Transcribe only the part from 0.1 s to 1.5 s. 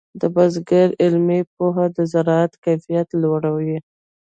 د بزګر علمي